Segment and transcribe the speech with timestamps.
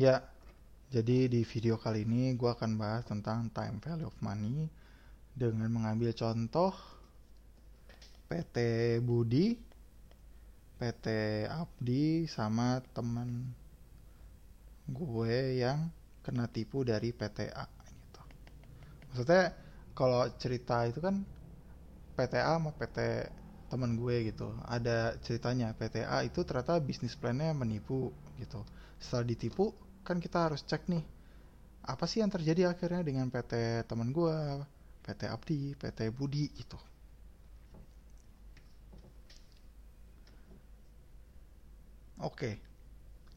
[0.00, 0.24] Ya,
[0.88, 4.64] jadi di video kali ini gue akan bahas tentang time value of money
[5.36, 6.72] dengan mengambil contoh
[8.24, 8.56] PT
[9.04, 9.52] Budi,
[10.80, 11.06] PT
[11.44, 13.52] Abdi, sama teman
[14.88, 15.92] gue yang
[16.24, 18.22] kena tipu dari PTA gitu.
[19.12, 19.52] Maksudnya
[19.92, 21.20] kalau cerita itu kan
[22.16, 23.28] PTA sama PT
[23.68, 28.08] teman gue gitu ada ceritanya PTA itu ternyata bisnis plannya menipu
[28.40, 28.64] gitu
[29.02, 29.74] setelah ditipu
[30.06, 31.04] kan kita harus cek nih
[31.82, 34.36] apa sih yang terjadi akhirnya dengan PT teman gue
[35.02, 36.78] PT Abdi PT Budi gitu.
[42.22, 42.62] Oke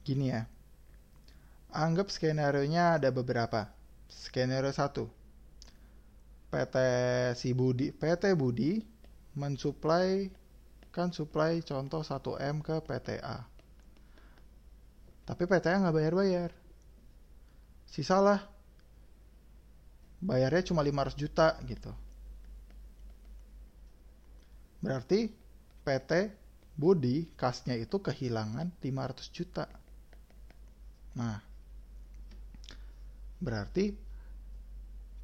[0.05, 0.45] gini ya.
[1.73, 3.65] Anggap skenario nya ada beberapa.
[4.05, 5.09] Skenario satu
[6.53, 6.75] PT
[7.33, 8.85] si Budi PT Budi
[9.33, 10.29] mensuplai
[10.93, 13.54] kan suplai contoh 1M ke PTA.
[15.25, 16.49] Tapi PTA nggak bayar-bayar.
[17.89, 18.45] Sisalah
[20.21, 21.91] bayarnya cuma 500 juta gitu.
[24.85, 25.33] Berarti
[25.81, 26.11] PT
[26.77, 29.65] Budi kasnya itu kehilangan 500 juta.
[31.15, 31.39] Nah,
[33.41, 33.95] berarti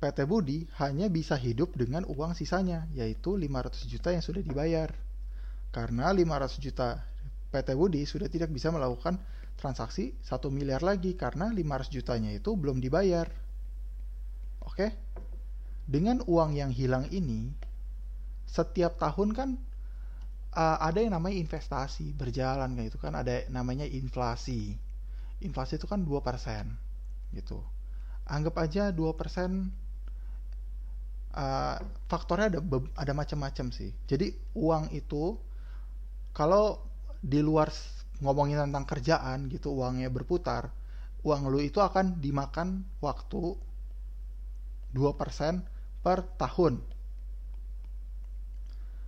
[0.01, 4.89] PT Budi hanya bisa hidup dengan uang sisanya, yaitu 500 juta yang sudah dibayar.
[5.69, 6.97] Karena 500 juta
[7.53, 9.21] PT Budi sudah tidak bisa melakukan
[9.61, 13.29] transaksi 1 miliar lagi karena 500 jutanya itu belum dibayar.
[14.65, 14.89] Oke?
[15.85, 17.53] Dengan uang yang hilang ini,
[18.49, 19.49] setiap tahun kan
[20.57, 24.75] uh, ada yang namanya investasi berjalan kayak itu kan ada namanya inflasi.
[25.45, 27.61] Inflasi itu kan 2% gitu.
[28.25, 28.97] Anggap aja 2%
[31.37, 31.77] uh,
[32.09, 32.59] faktornya ada
[32.97, 33.93] ada macam-macam sih.
[34.09, 35.37] Jadi uang itu
[36.31, 36.81] kalau
[37.21, 37.69] di luar
[38.21, 40.69] ngomongin tentang kerjaan gitu uangnya berputar,
[41.25, 43.57] uang lu itu akan dimakan waktu
[44.93, 46.81] 2% per tahun.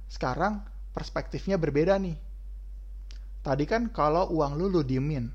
[0.10, 2.18] Sekarang perspektifnya berbeda nih.
[3.44, 5.30] Tadi kan kalau uang lu lu diemin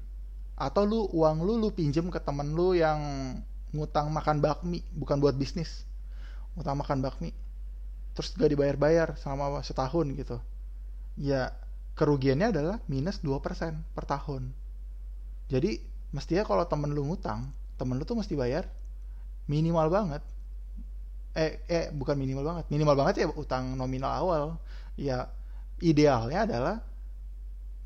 [0.59, 2.99] atau lu uang lu lu pinjem ke temen lu yang
[3.71, 5.87] ngutang makan bakmi bukan buat bisnis
[6.59, 7.31] utang makan bakmi
[8.19, 10.37] terus gak dibayar-bayar selama setahun gitu
[11.15, 11.55] ya
[11.99, 13.43] kerugiannya adalah minus 2%
[13.91, 14.55] per tahun.
[15.51, 15.83] Jadi
[16.15, 18.71] mestinya kalau temen lu ngutang temen lu tuh mesti bayar
[19.51, 20.23] minimal banget.
[21.35, 22.65] Eh eh bukan minimal banget.
[22.71, 24.45] Minimal banget ya utang nominal awal.
[24.95, 25.31] Ya
[25.83, 26.77] idealnya adalah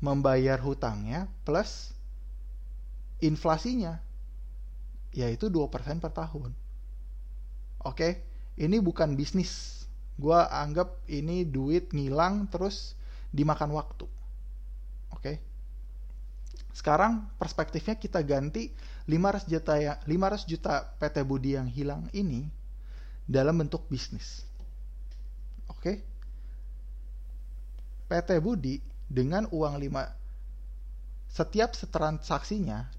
[0.03, 1.95] membayar hutangnya plus
[3.23, 4.03] inflasinya
[5.13, 5.69] yaitu 2%
[6.01, 6.51] per tahun.
[7.85, 8.25] Oke?
[8.57, 9.85] Ini bukan bisnis.
[10.17, 12.97] Gue anggap ini duit ngilang terus
[13.33, 14.05] dimakan waktu.
[15.09, 15.19] Oke.
[15.19, 15.35] Okay?
[16.73, 18.69] Sekarang perspektifnya kita ganti
[19.09, 22.45] 500 juta ya 500 juta PT Budi yang hilang ini
[23.25, 24.45] dalam bentuk bisnis.
[25.69, 25.81] Oke.
[25.81, 25.95] Okay?
[28.09, 28.77] PT Budi
[29.09, 30.23] dengan uang 5
[31.33, 32.93] setiap transaksinya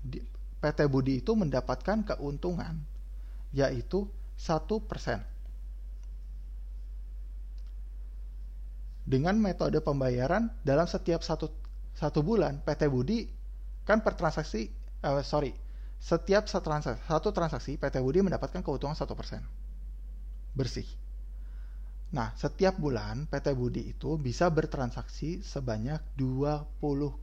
[0.59, 2.83] PT Budi itu mendapatkan keuntungan
[3.55, 5.34] yaitu 1%.
[9.05, 11.53] Dengan metode pembayaran dalam setiap satu
[11.95, 13.29] satu bulan PT Budi
[13.85, 14.73] kan per transaksi
[15.05, 15.53] uh, sorry
[16.01, 19.41] setiap satu transaksi, satu transaksi PT Budi mendapatkan keuntungan satu persen
[20.53, 20.87] bersih.
[22.15, 26.63] Nah, setiap bulan PT Budi itu bisa bertransaksi sebanyak 20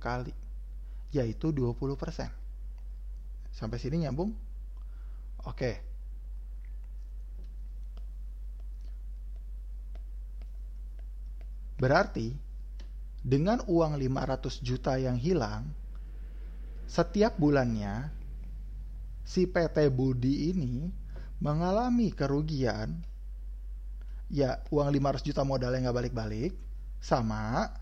[0.01, 0.35] kali,
[1.15, 2.27] yaitu 20%.
[3.55, 4.35] Sampai sini nyambung?
[5.47, 5.90] Oke.
[11.81, 12.29] Berarti
[13.25, 15.65] dengan uang 500 juta yang hilang,
[16.85, 18.13] setiap bulannya
[19.25, 20.93] si PT Budi ini
[21.41, 23.01] mengalami kerugian.
[24.29, 26.53] Ya uang 500 juta modalnya nggak balik-balik
[27.01, 27.73] sama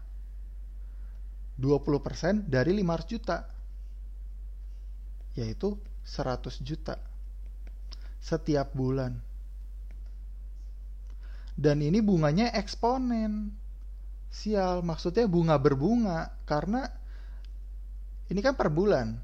[1.60, 3.38] 20% dari 500 juta
[5.36, 5.76] yaitu
[6.08, 6.96] 100 juta
[8.24, 9.20] setiap bulan.
[11.60, 13.52] Dan ini bunganya eksponen
[14.30, 16.30] sial maksudnya bunga berbunga.
[16.46, 16.86] Karena
[18.30, 19.18] ini kan per bulan.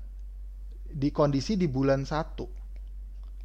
[0.90, 2.50] Di kondisi di bulan satu.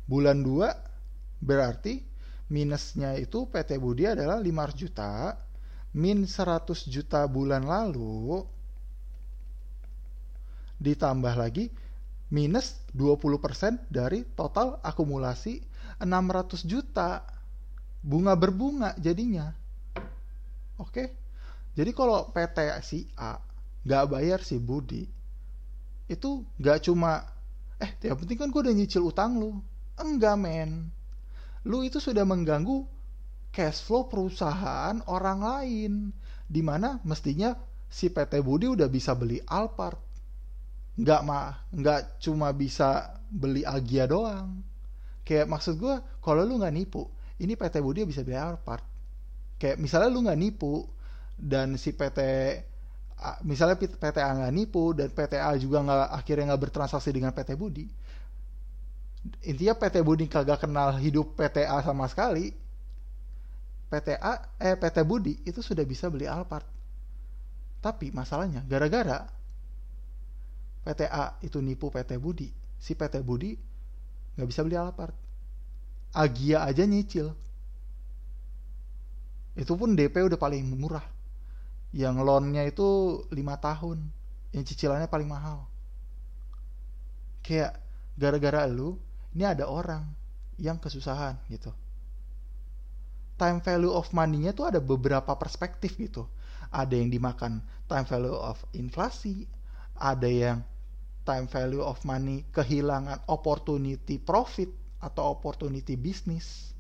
[0.09, 2.03] Bulan 2 berarti
[2.51, 5.37] minusnya itu PT Budi adalah 500 juta.
[5.91, 8.47] Min 100 juta bulan lalu
[10.81, 11.69] ditambah lagi
[12.31, 15.61] minus 20% dari total akumulasi
[16.01, 17.27] 600 juta.
[18.01, 19.53] Bunga berbunga jadinya.
[20.81, 20.89] Oke?
[20.89, 21.20] okay?
[21.81, 23.41] Jadi kalau PT si A
[23.89, 25.09] nggak bayar si Budi,
[26.13, 27.25] itu nggak cuma
[27.81, 29.65] eh yang penting kan gue udah nyicil utang lu.
[29.97, 30.93] Enggak men.
[31.65, 32.85] Lu itu sudah mengganggu
[33.49, 35.93] cash flow perusahaan orang lain
[36.45, 37.57] di mana mestinya
[37.89, 39.97] si PT Budi udah bisa beli Alphard.
[41.01, 44.61] Nggak mah nggak cuma bisa beli Agia doang.
[45.25, 47.09] Kayak maksud gue kalau lu nggak nipu
[47.41, 48.85] ini PT Budi bisa beli Alphard.
[49.57, 51.00] Kayak misalnya lu nggak nipu
[51.41, 52.21] dan si PT
[53.45, 57.85] misalnya PTA nggak nipu dan PTA juga nggak akhirnya nggak bertransaksi dengan PT Budi
[59.45, 62.53] intinya PT Budi kagak kenal hidup PTA sama sekali
[63.93, 66.65] PTA eh PT Budi itu sudah bisa beli Alphard
[67.85, 69.29] tapi masalahnya gara-gara
[70.81, 72.49] PTA itu nipu PT Budi
[72.81, 73.53] si PT Budi
[74.37, 75.13] nggak bisa beli Alphard
[76.17, 77.37] Agia aja nyicil
[79.61, 81.20] itu pun DP udah paling murah
[81.91, 84.11] yang loannya itu lima tahun.
[84.51, 85.67] Yang cicilannya paling mahal.
[87.43, 87.79] Kayak
[88.19, 88.99] gara-gara lu
[89.35, 90.07] ini ada orang
[90.59, 91.71] yang kesusahan gitu.
[93.39, 96.29] Time value of money-nya tuh ada beberapa perspektif gitu.
[96.71, 99.51] Ada yang dimakan time value of inflasi
[100.01, 100.65] ada yang
[101.29, 104.73] time value of money kehilangan opportunity profit
[105.03, 106.73] atau opportunity bisnis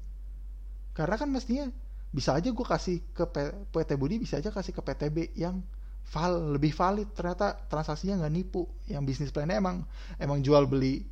[0.96, 1.68] karena kan mestinya
[2.10, 3.24] bisa aja gue kasih ke
[3.70, 5.62] PT Budi bisa aja kasih ke PTB yang
[6.10, 7.14] val lebih valid.
[7.14, 8.66] Ternyata transaksinya nggak nipu.
[8.90, 9.86] Yang bisnis plannya emang
[10.18, 11.06] emang jual beli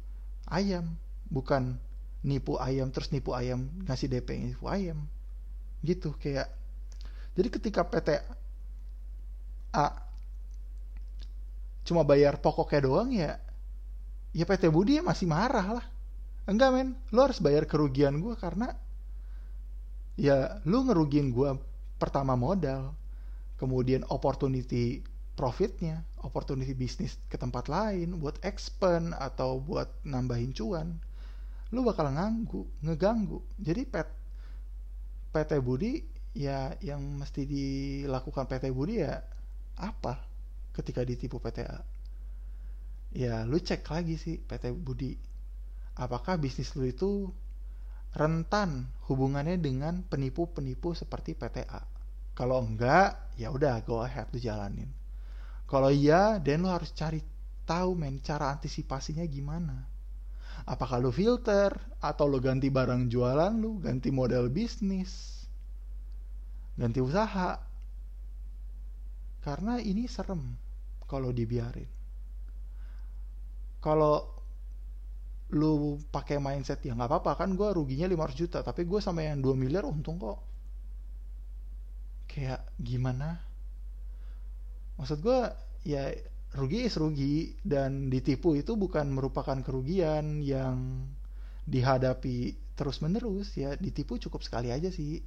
[0.50, 0.98] ayam
[1.30, 1.78] bukan
[2.26, 5.06] nipu ayam terus nipu ayam ngasih DP nipu ayam.
[5.86, 6.50] Gitu kayak.
[7.38, 8.08] Jadi ketika PT
[9.78, 9.86] A
[11.86, 13.38] cuma bayar pokoknya doang ya
[14.34, 15.86] ya PT Budi ya masih marah lah.
[16.50, 16.98] Enggak men.
[17.14, 18.74] Lo harus bayar kerugian gue karena
[20.18, 21.54] ya lu ngerugiin gue
[21.96, 22.92] pertama modal
[23.56, 25.00] kemudian opportunity
[25.38, 30.98] profitnya opportunity bisnis ke tempat lain buat expand atau buat nambahin cuan
[31.68, 33.44] lu bakal nganggu ngeganggu.
[33.60, 34.08] Jadi pet
[35.28, 36.00] PT Budi
[36.32, 39.20] ya yang mesti dilakukan PT Budi ya
[39.78, 40.18] apa
[40.72, 41.82] ketika ditipu PTA
[43.14, 45.12] ya lu cek lagi sih PT Budi.
[45.98, 47.28] Apakah bisnis lu itu
[48.12, 51.84] rentan hubungannya dengan penipu-penipu seperti PTA.
[52.32, 54.88] Kalau enggak, ya udah go ahead lu jalanin.
[55.68, 57.20] Kalau iya, dan lu harus cari
[57.68, 59.84] tahu men cara antisipasinya gimana.
[60.64, 65.44] Apakah lu filter atau lu ganti barang jualan lu, ganti model bisnis,
[66.78, 67.60] ganti usaha.
[69.44, 70.56] Karena ini serem
[71.04, 71.88] kalau dibiarin.
[73.78, 74.37] Kalau
[75.48, 79.40] lu pakai mindset ya nggak apa-apa kan gue ruginya 500 juta tapi gue sama yang
[79.40, 80.44] 2 miliar untung kok.
[82.28, 83.40] Kayak gimana?
[85.00, 85.40] Maksud gue
[85.88, 86.12] ya
[86.52, 91.08] rugi is rugi dan ditipu itu bukan merupakan kerugian yang
[91.68, 95.24] dihadapi terus menerus ya ditipu cukup sekali aja sih.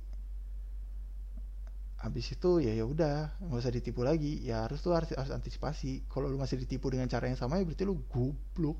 [2.01, 6.05] Habis itu ya ya udah nggak usah ditipu lagi ya harus tuh harus, harus antisipasi.
[6.05, 8.77] Kalau lu masih ditipu dengan cara yang sama ya berarti lu goblok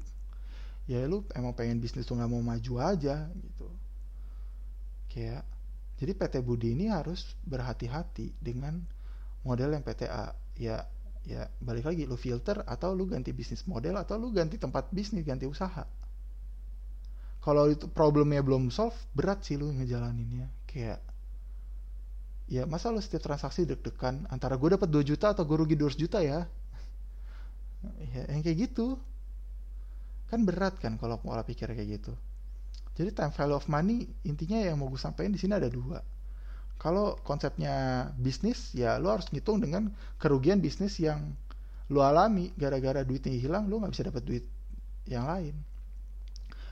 [0.90, 3.68] ya lu emang pengen bisnis tuh nggak mau maju aja gitu.
[5.12, 5.46] Kayak
[6.02, 8.82] jadi PT Budi ini harus berhati-hati dengan
[9.46, 10.82] model yang PTA ya
[11.22, 15.22] ya balik lagi lu filter atau lu ganti bisnis model atau lu ganti tempat bisnis
[15.22, 15.86] ganti usaha.
[17.42, 20.50] Kalau itu problemnya belum solve berat sih lu ngejalaninnya.
[20.70, 21.02] Kayak
[22.50, 26.02] ya masa lu setiap transaksi deg-degan antara gue dapat 2 juta atau gue rugi 200
[26.02, 26.46] juta ya?
[28.14, 29.02] Ya yang kayak gitu
[30.32, 32.16] kan berat kan kalau pola pikir kayak gitu.
[32.96, 36.00] Jadi time value of money intinya yang mau gue sampaikan di sini ada dua.
[36.80, 41.36] Kalau konsepnya bisnis ya lo harus ngitung dengan kerugian bisnis yang
[41.92, 42.56] lo alami.
[42.56, 44.46] Gara-gara duitnya hilang lo nggak bisa dapat duit
[45.12, 45.56] yang lain.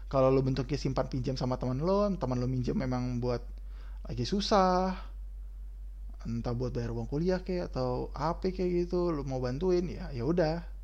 [0.07, 3.43] Kalau lo bentuknya simpan pinjam sama teman lo teman lo minjem memang buat
[4.07, 4.95] lagi susah.
[6.23, 10.23] Entah buat bayar uang kuliah kayak atau apa kayak gitu lo mau bantuin ya ya
[10.23, 10.78] udah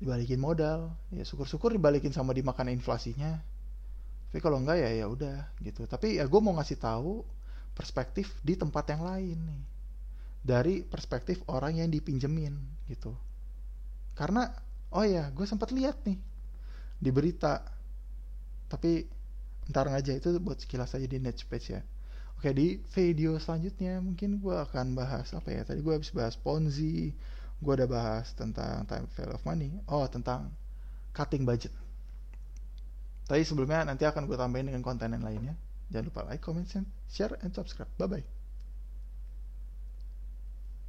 [0.00, 0.96] dibalikin modal.
[1.12, 3.38] Ya syukur-syukur dibalikin sama dimakan inflasinya.
[4.32, 5.84] Tapi kalau enggak ya ya udah gitu.
[5.84, 7.22] Tapi ya gue mau ngasih tahu
[7.76, 9.62] perspektif di tempat yang lain nih.
[10.40, 12.56] Dari perspektif orang yang dipinjemin
[12.88, 13.12] gitu.
[14.16, 14.48] Karena
[14.96, 16.18] oh ya gue sempat lihat nih
[16.96, 17.60] di berita.
[18.72, 19.04] Tapi
[19.68, 21.84] ntar aja itu buat sekilas aja di net space ya.
[22.40, 25.60] Oke di video selanjutnya mungkin gue akan bahas apa ya?
[25.60, 27.12] Tadi gue habis bahas ponzi
[27.60, 29.70] gue udah bahas tentang time value of money.
[29.86, 30.48] Oh tentang
[31.12, 31.72] cutting budget.
[33.28, 35.54] Tapi sebelumnya nanti akan gue tambahin dengan konten yang lainnya.
[35.92, 36.66] Jangan lupa like comment
[37.12, 37.90] share and subscribe.
[38.00, 38.39] Bye bye